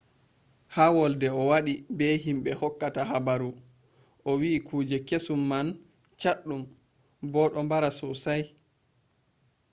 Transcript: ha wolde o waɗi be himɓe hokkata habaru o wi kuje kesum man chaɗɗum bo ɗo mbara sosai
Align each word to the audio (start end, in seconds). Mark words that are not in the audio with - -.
ha 0.75 0.85
wolde 0.95 1.27
o 1.39 1.41
waɗi 1.51 1.73
be 1.97 2.05
himɓe 2.25 2.51
hokkata 2.61 3.01
habaru 3.11 3.49
o 4.29 4.31
wi 4.41 4.51
kuje 4.67 4.97
kesum 5.07 5.41
man 5.51 5.67
chaɗɗum 6.19 6.61
bo 7.31 7.41
ɗo 7.53 7.59
mbara 7.67 7.89
sosai 7.99 8.43